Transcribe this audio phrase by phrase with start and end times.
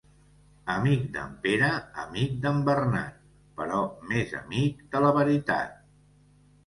[0.75, 1.67] Amic d'en Pere,
[2.05, 3.21] amic d'en Bernat,
[3.61, 3.83] però
[4.15, 5.77] més amic de la veritat.